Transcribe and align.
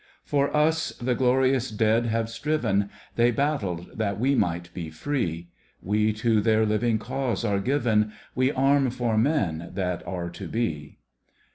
For 0.23 0.51
us 0.57 0.93
the 0.97 1.13
glorious 1.13 1.69
dead 1.69 2.07
have 2.07 2.27
striven, 2.27 2.89
They 3.17 3.29
battled 3.29 3.99
that 3.99 4.19
we 4.19 4.33
might 4.33 4.73
be 4.73 4.89
free. 4.89 5.49
We 5.79 6.11
to 6.13 6.41
their 6.41 6.65
living 6.65 6.97
cause 6.97 7.45
are 7.45 7.59
given; 7.59 8.11
We 8.33 8.51
arm 8.51 8.89
for 8.89 9.15
men 9.15 9.69
that 9.75 10.01
are 10.07 10.31
to 10.31 10.47
be. 10.47 10.97